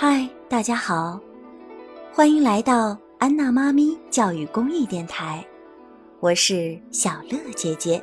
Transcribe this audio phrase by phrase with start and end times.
[0.00, 1.18] 嗨，大家好，
[2.12, 5.44] 欢迎来到安娜妈咪教育公益电台，
[6.20, 8.00] 我是小乐姐姐。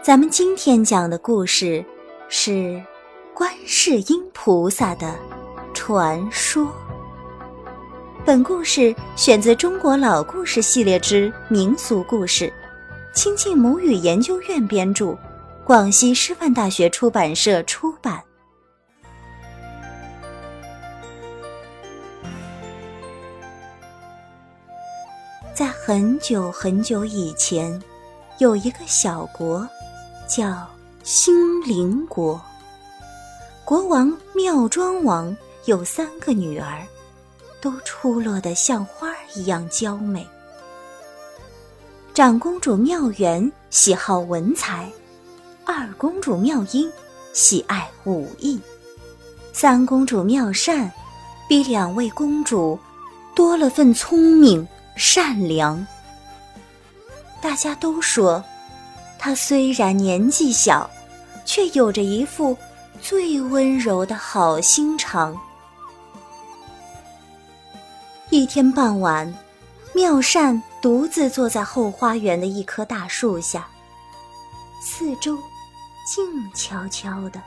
[0.00, 1.84] 咱们今天讲的故事
[2.30, 2.82] 是
[3.34, 5.14] 观世音菩萨的
[5.74, 6.66] 传说。
[8.24, 12.46] 本故事选自《中国老故事系列之民俗故事》，
[13.12, 15.14] 亲近母语研究院编著，
[15.62, 17.85] 广西师范大学出版社出
[25.56, 27.82] 在很久很久以前，
[28.36, 29.66] 有一个小国，
[30.28, 30.68] 叫
[31.02, 32.38] 兴灵国。
[33.64, 36.86] 国王妙庄王有三个女儿。
[37.58, 40.24] 都出落得像花一样娇美。
[42.14, 44.88] 长公主妙媛喜好文采，
[45.64, 46.88] 二公主妙音
[47.32, 48.60] 喜爱武艺，
[49.52, 50.92] 三公主妙善
[51.48, 52.78] 比两位公主
[53.34, 55.86] 多了份聪明善良。
[57.40, 58.42] 大家都说，
[59.18, 60.90] 他虽然年纪小，
[61.44, 62.56] 却有着一副
[63.00, 65.38] 最温柔的好心肠。
[68.30, 69.32] 一天傍晚，
[69.94, 73.68] 妙善独自坐在后花园的一棵大树下，
[74.82, 75.38] 四周
[76.06, 77.40] 静悄悄的，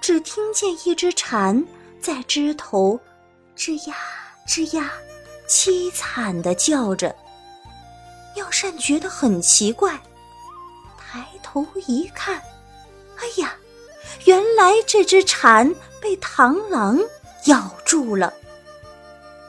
[0.00, 1.64] 只听见一只蝉
[2.00, 2.98] 在枝头
[3.56, 3.96] 吱呀
[4.46, 4.90] 吱呀
[5.50, 7.12] 凄惨的叫着。
[8.36, 9.98] 妙善觉得很奇怪，
[10.96, 12.36] 抬头一看，
[13.16, 13.52] 哎呀，
[14.26, 16.96] 原来这只蝉被螳螂
[17.46, 18.32] 咬住了。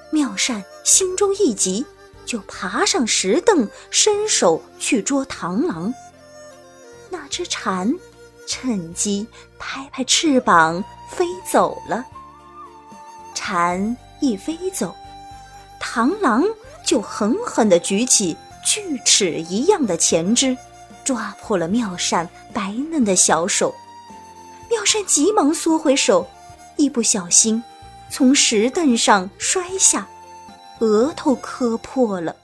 [0.10, 1.86] 妙善心中一急，
[2.26, 5.94] 就爬上石凳，伸手去捉螳螂。
[7.12, 7.94] 那只蝉
[8.48, 9.28] 趁机
[9.60, 12.04] 拍拍翅膀飞走了。
[13.36, 14.96] 蝉一飞走，
[15.82, 16.46] 螳螂
[16.86, 20.56] 就狠狠地举起锯齿一样的前肢，
[21.04, 23.74] 抓破了妙善白嫩的小手。
[24.70, 26.26] 妙善急忙缩回手，
[26.78, 27.62] 一不小心。
[28.10, 30.08] 从石凳上摔下，
[30.80, 32.36] 额头磕破了，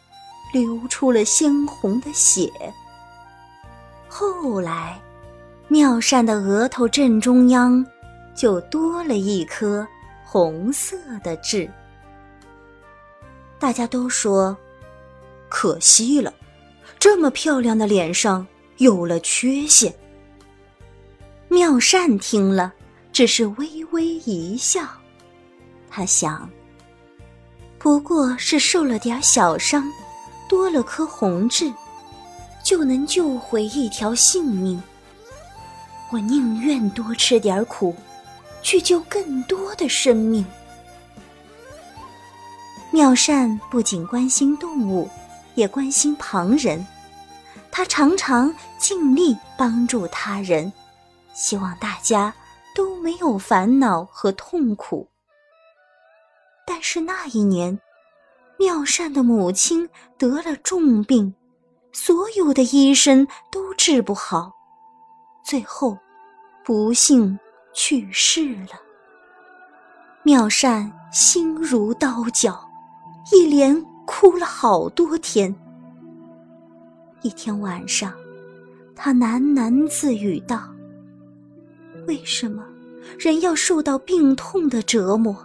[0.53, 2.51] 流出了鲜红的血。
[4.07, 4.99] 后来，
[5.67, 7.85] 妙善的额头正中央
[8.33, 9.85] 就多了一颗
[10.25, 11.69] 红色的痣。
[13.59, 14.55] 大家都说，
[15.49, 16.33] 可惜了，
[16.99, 18.45] 这么漂亮的脸上
[18.77, 19.93] 有了缺陷。
[21.47, 22.73] 妙善听了，
[23.11, 24.81] 只是微微一笑。
[25.89, 26.47] 他想，
[27.79, 29.91] 不过是受了点小伤，
[30.47, 31.73] 多了颗红痣，
[32.63, 34.81] 就能救回一条性命。
[36.11, 37.95] 我宁愿多吃点苦，
[38.61, 40.45] 去救更多的生命。
[42.97, 45.07] 妙善不仅关心动物，
[45.53, 46.83] 也关心旁人，
[47.69, 50.73] 他常常尽力帮助他人，
[51.31, 52.33] 希望大家
[52.73, 55.07] 都没有烦恼和痛苦。
[56.65, 57.79] 但是那一年，
[58.57, 59.87] 妙善的母亲
[60.17, 61.31] 得了重病，
[61.91, 64.51] 所有的医生都治不好，
[65.45, 65.95] 最后
[66.65, 67.37] 不幸
[67.75, 68.81] 去世了。
[70.23, 72.66] 妙善心如刀绞，
[73.31, 75.53] 一连哭了好多天。
[77.21, 78.13] 一天晚上，
[78.95, 80.63] 他喃喃自语道
[82.07, 82.63] ：“为什么
[83.19, 85.35] 人要受到病痛的折磨？”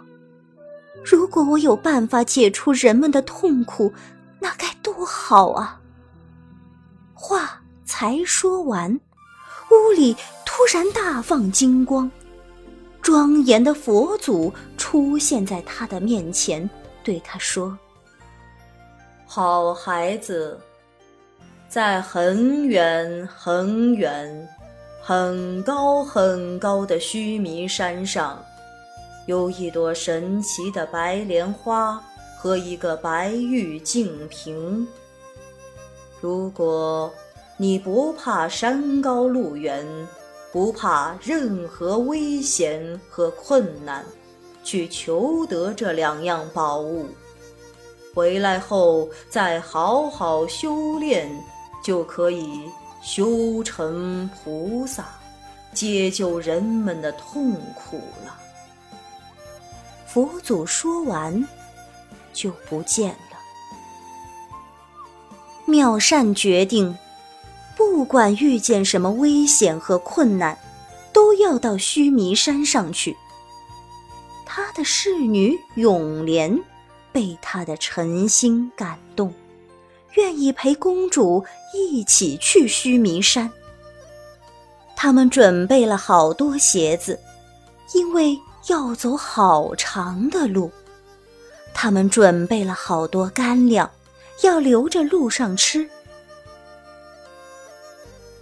[1.03, 3.91] 如果我有办法解除人们的痛苦，
[4.39, 5.81] 那该多好啊！
[7.13, 8.97] 话才说完，
[9.69, 10.15] 屋里
[10.45, 12.09] 突然大放金光，
[13.01, 16.69] 庄严的佛祖出现在他的面前，
[17.03, 17.77] 对他说
[19.27, 20.59] ：“好孩子，
[21.67, 24.47] 在很远很远、
[25.01, 28.43] 很高很高的须弥山上。”
[29.25, 32.01] 有一朵神奇的白莲花
[32.37, 34.85] 和一个白玉净瓶。
[36.19, 37.13] 如果
[37.55, 39.85] 你不怕山高路远，
[40.51, 44.03] 不怕任何危险和困难，
[44.63, 47.05] 去求得这两样宝物，
[48.13, 51.29] 回来后再好好修炼，
[51.83, 52.61] 就可以
[53.01, 55.05] 修成菩萨，
[55.73, 58.39] 解救人们的痛苦了。
[60.07, 61.45] 佛祖说完，
[62.31, 63.37] 就不见了。
[65.65, 66.95] 妙善决定，
[67.75, 70.57] 不管遇见什么危险和困难，
[71.11, 73.17] 都要到须弥山上去。
[74.55, 76.63] 他的侍女永莲
[77.11, 79.33] 被他的诚心感动，
[80.13, 83.51] 愿意陪公主一起去须弥山。
[84.95, 87.19] 他们准备了好多鞋子，
[87.95, 90.71] 因为要走好长的路。
[91.73, 93.89] 他们准备了好多干粮，
[94.43, 95.89] 要留着路上吃。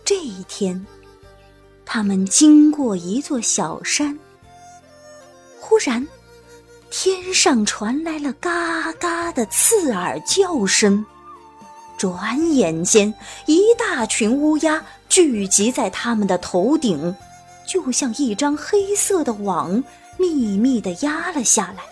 [0.03, 0.85] 这一天，
[1.85, 4.19] 他们经过一座小山，
[5.71, 6.05] 忽然，
[6.89, 11.05] 天上传来了嘎嘎的刺耳叫声。
[11.97, 13.13] 转眼间，
[13.45, 17.15] 一大群乌鸦聚集在他们的头顶，
[17.65, 19.81] 就像一张黑色的网，
[20.17, 21.83] 密密地压了下来。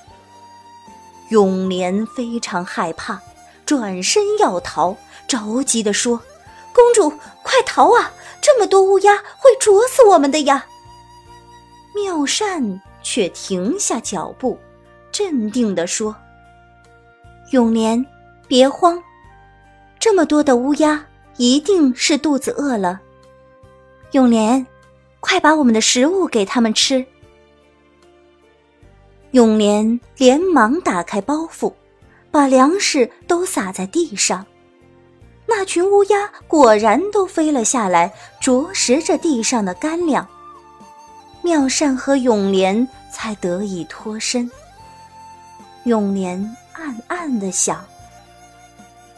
[1.30, 3.18] 永莲非常害怕，
[3.66, 6.22] 转身要逃，着急地说
[6.75, 7.10] ：“公主，
[7.44, 8.12] 快逃啊！
[8.42, 10.66] 这么多乌鸦会啄死我们的呀！”
[11.96, 14.57] 妙善却停下脚步，
[15.12, 16.16] 镇定地说
[17.51, 18.06] ：“永莲，
[18.48, 19.01] 别慌。”
[20.00, 21.06] 这么多的乌鸦，
[21.38, 23.01] 一定是肚子饿了。
[24.12, 24.66] 永莲，
[25.19, 27.06] 快把我们的食物给他们吃。
[29.31, 31.72] 永莲连忙打开包袱，
[32.31, 34.46] 把粮食都撒在地上。
[35.46, 40.28] 那群乌鸦果然都飞了下来，啄食着地上的干粮。
[41.50, 44.48] 妙善和永莲才得以脱身。
[45.86, 46.40] 永莲
[46.74, 47.84] 暗暗的想。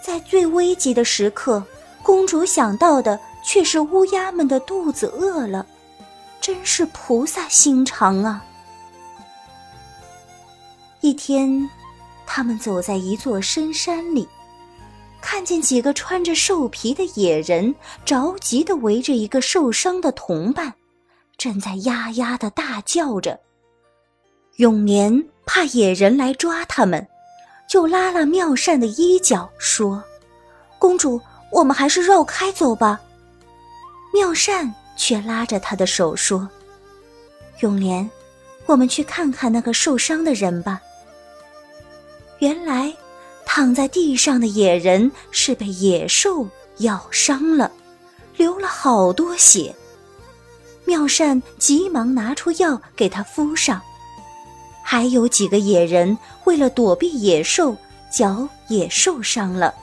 [0.01, 1.61] 在最危急的时刻，
[2.01, 5.65] 公主想到的却是乌鸦们的肚子饿了，
[6.39, 8.45] 真是菩萨心肠啊！
[11.01, 11.69] 一天，
[12.25, 14.25] 他们走在一座深山里，
[15.19, 17.75] 看见几个穿着兽皮的野人
[18.05, 20.73] 着急地围着一个受伤的同伴，
[21.41, 23.39] 正在呀呀的大叫着。
[24.57, 27.07] 永年怕野人来抓他们。
[27.67, 30.03] 就拉了妙善的衣角，说
[30.77, 31.19] ：“公主，
[31.51, 33.01] 我们还是绕开走吧。”
[34.13, 36.47] 妙善却拉着他的手说
[37.61, 38.07] ：“永莲，
[38.67, 40.79] 我们去看看那个受伤的人吧。”
[42.39, 42.93] 原来，
[43.45, 46.45] 躺在地上的野人是被野兽
[46.79, 47.71] 咬伤了，
[48.35, 49.73] 流了好多血。
[50.85, 53.81] 妙善急忙拿出药给他敷上。
[54.83, 57.75] 还有几个野人为了躲避野兽，
[58.11, 59.73] 脚也受伤了。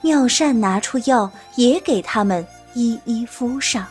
[0.00, 3.86] 妙善拿出药，也给他们一一敷上。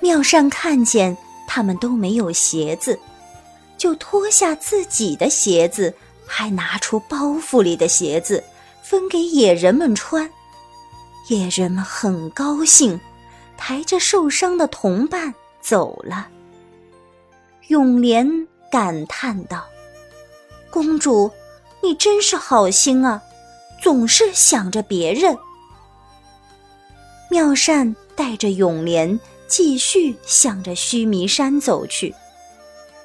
[0.00, 1.16] 妙善看见
[1.46, 2.98] 他们都没有鞋子，
[3.76, 5.94] 就脱下自己的鞋子，
[6.26, 8.42] 还拿出包袱里的鞋子，
[8.82, 10.28] 分给野人们穿。
[11.28, 12.98] 野人们很高兴，
[13.60, 16.26] 抬着受伤的同伴走了。
[17.68, 18.48] 永莲。
[18.72, 19.66] 感叹道
[20.70, 21.28] ：“公主，
[21.82, 23.20] 你真是好心啊，
[23.82, 25.36] 总是想着别人。”
[27.28, 29.18] 妙善带着永莲
[29.48, 32.14] 继续向着须弥山走去。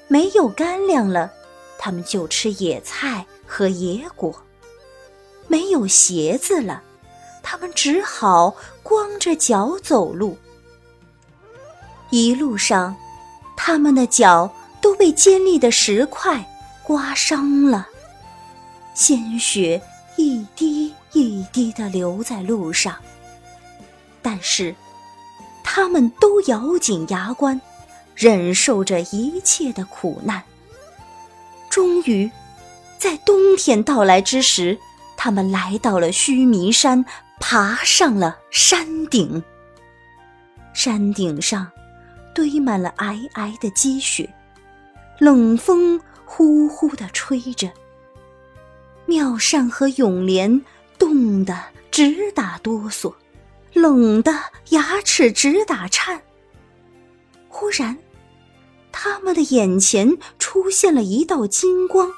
[0.07, 1.33] 没有干粮了，
[1.79, 4.31] 他们就吃野菜和野果；
[5.47, 6.83] 没有鞋子了，
[7.41, 10.37] 他们只好光着脚走路。
[12.09, 12.95] 一路上，
[13.55, 14.51] 他们的脚。
[14.81, 16.47] 都被尖利的石块
[16.83, 17.87] 刮伤了，
[18.93, 19.81] 鲜血
[20.15, 22.95] 一滴一滴的流在路上。
[24.21, 24.75] 但是，
[25.63, 27.59] 他们都咬紧牙关，
[28.13, 30.43] 忍受着一切的苦难。
[31.67, 32.29] 终于，
[32.99, 34.77] 在冬天到来之时，
[35.17, 37.03] 他们来到了须弥山，
[37.39, 39.43] 爬上了山顶。
[40.75, 41.71] 山顶上
[42.35, 44.31] 堆满了皑皑的积雪。
[45.17, 47.71] 冷风呼呼地吹着，
[49.05, 50.61] 妙善和永莲
[50.99, 51.57] 冻得
[51.89, 53.13] 直打哆嗦，
[53.73, 54.31] 冷得
[54.69, 56.21] 牙齿直打颤。
[57.47, 57.97] 忽然，
[58.91, 62.11] 他们的眼前出现了一道金光，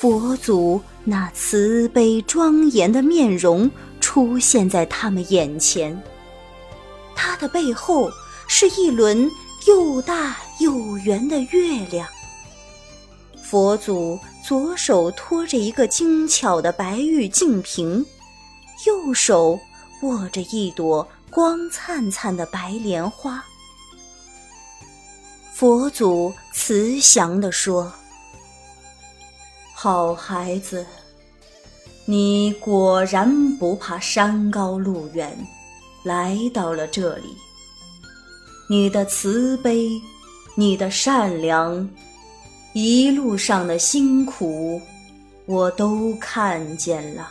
[0.00, 6.02] 佛祖那慈悲庄严的面容出现在他们眼前，
[7.14, 8.10] 他的背后
[8.46, 9.30] 是一轮。
[9.66, 12.08] 又大又圆的月亮。
[13.42, 18.06] 佛祖左手托着一个精巧的白玉净瓶，
[18.86, 19.58] 右手
[20.02, 23.44] 握着一朵光灿灿的白莲花。
[25.52, 27.92] 佛祖慈祥地说
[29.74, 30.86] ：“好孩子，
[32.04, 35.36] 你果然不怕山高路远，
[36.04, 37.36] 来到了这里。”
[38.68, 39.88] 你的慈悲，
[40.56, 41.88] 你的善良，
[42.72, 44.80] 一路上的辛苦，
[45.46, 47.30] 我都看见了。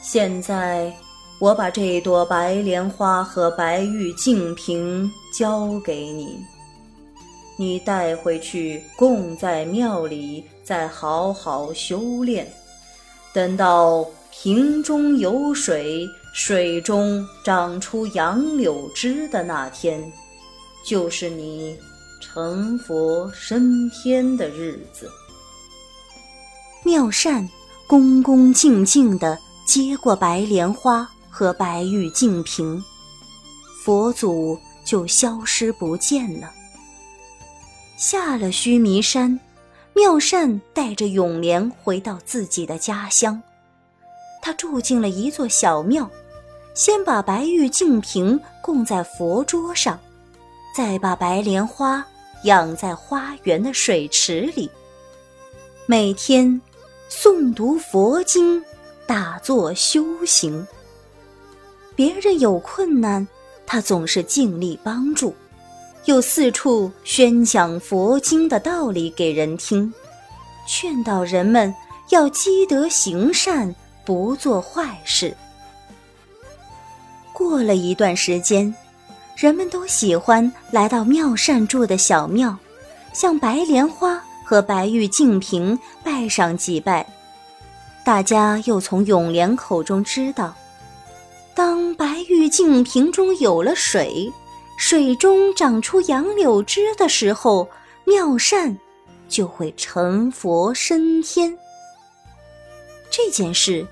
[0.00, 0.94] 现在，
[1.40, 6.38] 我把这朵白莲花和白玉净瓶交给你，
[7.58, 12.46] 你带回去供在庙里，再好好修炼。
[13.32, 20.12] 等到瓶中有水，水中长出杨柳枝的那天，
[20.84, 21.78] 就是你。
[22.20, 25.08] 成佛升天的日子，
[26.82, 27.46] 妙善
[27.86, 32.82] 恭恭敬敬地接过白莲花和白玉净瓶，
[33.84, 36.50] 佛祖就消失不见了。
[37.96, 39.38] 下了须弥山，
[39.94, 43.40] 妙善带着永莲回到自己的家乡，
[44.40, 46.10] 他住进了一座小庙，
[46.74, 49.98] 先把白玉净瓶供在佛桌上，
[50.76, 52.04] 再把白莲花。
[52.42, 54.70] 养在花园的水池里，
[55.86, 56.60] 每天
[57.10, 58.62] 诵读佛经，
[59.06, 60.66] 打坐修行。
[61.96, 63.26] 别人有困难，
[63.64, 65.34] 他总是尽力帮助，
[66.04, 69.90] 又四处宣讲佛经的道理给人听，
[70.68, 71.74] 劝导人们
[72.10, 75.34] 要积德行善，不做坏事。
[77.44, 78.74] 过了一段时间。
[79.36, 82.56] 人们都喜欢来到妙善住的小庙，
[83.12, 87.06] 向白莲花和白玉净瓶拜上几拜。
[88.04, 90.54] 大家又从永莲口中知道，
[91.54, 94.32] 当白玉净瓶中有了水，
[94.78, 97.68] 水中长出杨柳枝的时候，
[98.04, 98.74] 妙善
[99.28, 101.54] 就会成佛升天。
[103.10, 103.86] 这件事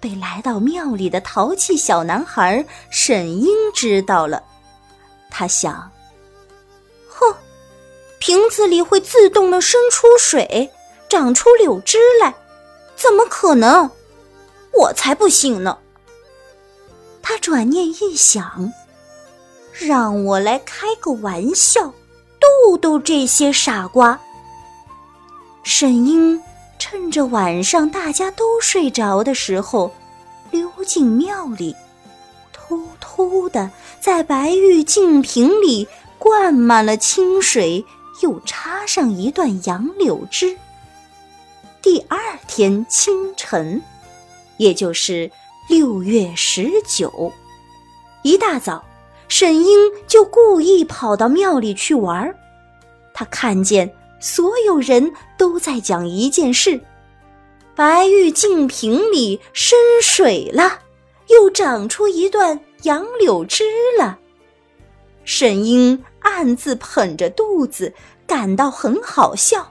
[0.00, 4.42] 被来到庙里的淘气小男孩沈英知道了。
[5.30, 5.90] 他想
[7.08, 7.34] ：“哼，
[8.18, 10.70] 瓶子里会自动的生出水，
[11.08, 12.34] 长出柳枝来，
[12.96, 13.90] 怎么可能？
[14.72, 15.78] 我才不信呢！”
[17.22, 18.72] 他转念一想，
[19.72, 21.92] 让我来开个玩笑，
[22.40, 24.18] 逗逗这些傻瓜。
[25.62, 26.42] 沈英
[26.80, 29.92] 趁着晚上大家都睡着的时候，
[30.50, 31.76] 溜进庙里。
[32.52, 33.70] 偷偷的
[34.00, 35.86] 在白玉净瓶里
[36.18, 37.84] 灌满了清水，
[38.22, 40.56] 又插上一段杨柳枝。
[41.82, 42.18] 第二
[42.48, 43.82] 天清晨，
[44.56, 45.30] 也就是
[45.68, 47.30] 六月十九，
[48.22, 48.82] 一大早，
[49.28, 52.34] 沈英就故意跑到庙里去玩儿。
[53.12, 56.80] 他看见所有人都在讲一件事：
[57.74, 60.78] 白玉净瓶里生水了。
[61.30, 63.62] 又长出一段杨柳枝
[63.96, 64.18] 了。
[65.24, 67.94] 沈英暗自捧着肚子，
[68.26, 69.70] 感到很好笑。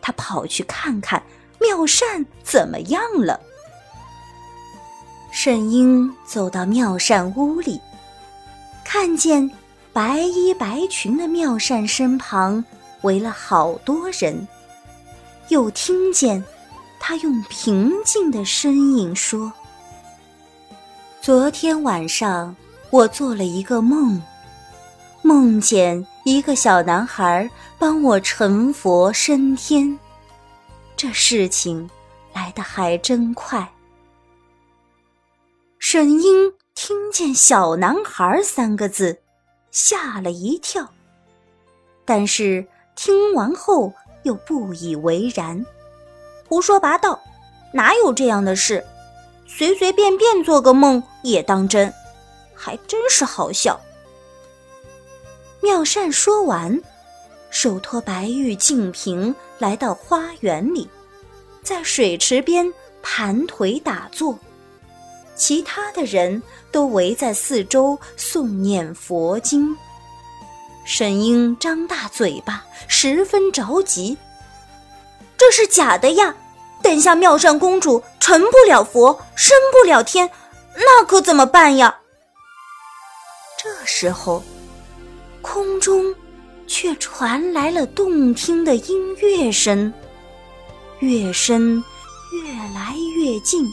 [0.00, 1.20] 他跑去看看
[1.60, 3.40] 妙善怎么样了。
[5.32, 7.80] 沈英走到妙善屋里，
[8.84, 9.50] 看见
[9.92, 12.64] 白衣白裙的妙善身旁
[13.06, 14.46] 围了好多人，
[15.48, 16.44] 又听见
[16.98, 19.52] 他用平静的声音说。
[21.20, 22.54] 昨天晚上，
[22.90, 24.20] 我做了一个梦，
[25.22, 27.48] 梦见一个小男孩
[27.78, 29.96] 帮我成佛升天。
[30.96, 31.88] 这事情
[32.32, 33.72] 来得还真快。
[35.78, 39.20] 沈英听见“小男孩”三个字，
[39.70, 40.88] 吓了一跳，
[42.04, 43.92] 但是听完后
[44.24, 45.64] 又不以为然，
[46.48, 47.22] 胡说八道，
[47.72, 48.84] 哪有这样的事？
[49.46, 51.92] 随随便便做个梦也当真，
[52.54, 53.78] 还真是好笑。
[55.60, 56.82] 妙善说完，
[57.50, 60.88] 手托白玉净瓶来到花园里，
[61.62, 62.72] 在水池边
[63.02, 64.36] 盘腿打坐，
[65.36, 69.76] 其他的人都围在四周诵念佛经。
[70.86, 74.16] 沈英张大嘴巴，十分着急
[75.36, 76.32] ：“这是假的呀！”
[76.80, 80.30] 等下，妙善公主成不了佛，升不了天，
[80.76, 81.96] 那可怎么办呀？
[83.60, 84.44] 这时候，
[85.42, 86.14] 空中
[86.68, 89.92] 却传来了动听的音乐声，
[91.00, 91.82] 乐声
[92.32, 93.66] 越来越近，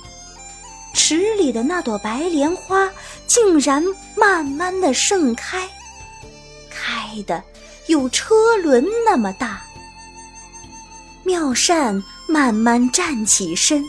[0.95, 2.89] 池里的那朵白莲花
[3.27, 3.83] 竟然
[4.17, 5.69] 慢慢的盛开，
[6.73, 7.43] 开的
[7.87, 9.61] 有车轮那么大。
[11.23, 12.03] 妙善。
[12.25, 13.83] 慢慢站起身，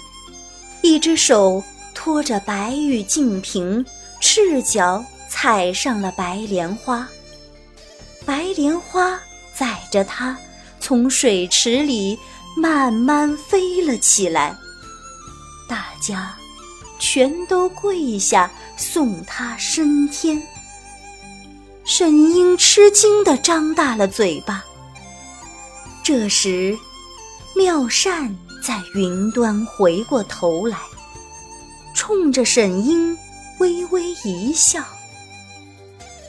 [0.83, 1.62] 一只手
[1.95, 3.83] 托着白玉净瓶，
[4.21, 7.09] 赤脚踩上了白莲花。
[8.26, 9.19] 白莲花
[9.57, 10.37] 载着他
[10.81, 12.19] 从水池里
[12.57, 14.55] 慢慢飞了起来。
[15.69, 16.35] 大家
[16.99, 20.43] 全都跪下送他升天。
[21.87, 24.64] 沈英吃惊地张大了嘴巴。
[26.03, 26.76] 这时，
[27.55, 30.79] 妙善在云端回过头来，
[31.95, 33.17] 冲着沈英
[33.59, 34.83] 微微一笑：“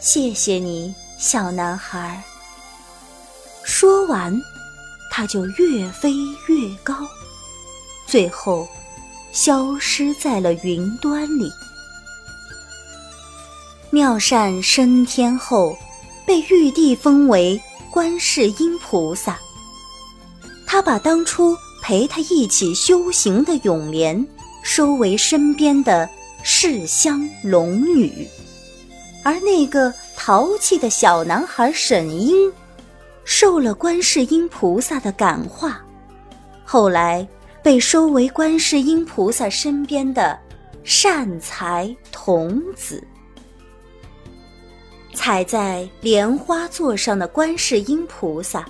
[0.02, 2.22] 谢谢你，小男孩。”
[3.64, 4.38] 说完，
[5.10, 6.14] 他就越飞
[6.48, 6.96] 越高，
[8.06, 8.68] 最后
[9.32, 11.50] 消失在了云端里。
[13.96, 15.74] 妙善升天后，
[16.26, 17.58] 被玉帝封为
[17.90, 19.40] 观世音菩萨。
[20.68, 24.28] 他把当初陪他一起修行的永莲
[24.64, 26.10] 收为身边的
[26.44, 28.28] 世香龙女，
[29.24, 32.52] 而那个淘气的小男孩沈英，
[33.24, 35.82] 受了观世音菩萨的感化，
[36.66, 37.26] 后来
[37.64, 40.38] 被收为观世音菩萨身边的
[40.84, 43.02] 善财童子。
[45.16, 48.64] 踩在莲花座上的观世音菩萨，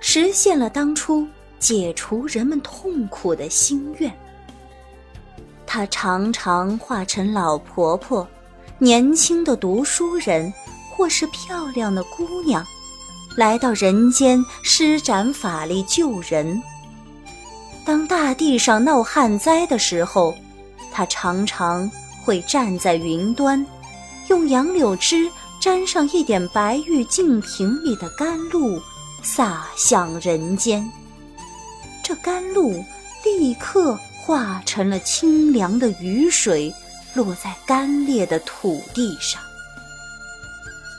[0.00, 1.24] 实现了当初
[1.60, 4.12] 解除人们痛苦的心愿。
[5.66, 8.26] 他常常化成老婆婆、
[8.78, 10.52] 年轻的读书人，
[10.90, 12.66] 或是漂亮的姑娘，
[13.36, 16.60] 来到人间施展法力救人。
[17.84, 20.34] 当大地上闹旱灾的时候，
[20.90, 21.90] 他常常
[22.24, 23.64] 会站在云端，
[24.28, 25.30] 用杨柳枝。
[25.60, 28.80] 沾上一点白玉净瓶里的甘露，
[29.22, 30.88] 洒向人间。
[32.02, 32.72] 这甘露
[33.24, 36.72] 立刻化成了清凉的雨水，
[37.12, 39.42] 落在干裂的土地上。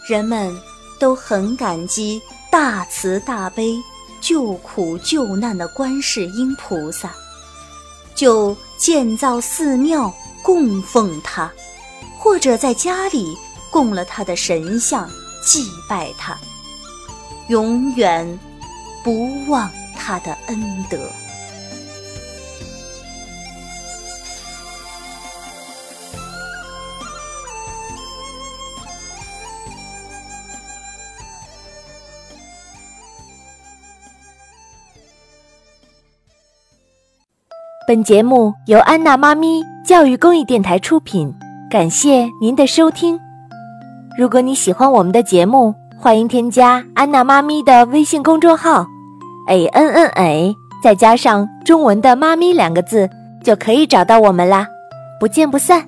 [0.06, 0.56] 人们
[1.00, 3.78] 都很感激大慈大悲、
[4.20, 7.14] 救苦救难的观世音菩萨，
[8.14, 11.50] 就建造寺庙供奉他，
[12.18, 13.38] 或者在家里。
[13.72, 15.10] 供了他的神像，
[15.44, 16.38] 祭拜他，
[17.48, 18.40] 永远
[19.04, 20.98] 不忘他的恩德。
[37.88, 41.34] 本节目由安娜妈咪教育公益电台出品，
[41.72, 43.20] 感谢您的收听。
[44.20, 48.86] 如果你喜欢我们的节目，欢迎添加安娜妈咪的微信公众号
[49.48, 50.54] ，a n n a，
[50.84, 53.10] 再加上中文的“妈咪”两个字，
[53.46, 54.68] 就可以找到我们啦。
[55.22, 55.88] 不见不散。